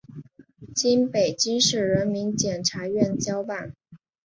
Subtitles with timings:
[0.75, 3.75] 经北京市人民检察院交办